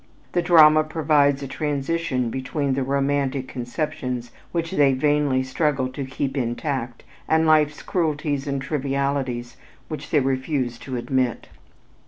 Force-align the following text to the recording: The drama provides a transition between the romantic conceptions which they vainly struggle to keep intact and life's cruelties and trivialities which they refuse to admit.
The 0.31 0.41
drama 0.41 0.83
provides 0.83 1.43
a 1.43 1.47
transition 1.47 2.31
between 2.31 2.73
the 2.73 2.81
romantic 2.81 3.47
conceptions 3.47 4.31
which 4.51 4.71
they 4.71 4.93
vainly 4.93 5.43
struggle 5.43 5.89
to 5.89 6.05
keep 6.05 6.35
intact 6.35 7.03
and 7.29 7.45
life's 7.45 7.83
cruelties 7.83 8.47
and 8.47 8.59
trivialities 8.59 9.57
which 9.89 10.09
they 10.09 10.19
refuse 10.19 10.79
to 10.79 10.95
admit. 10.97 11.49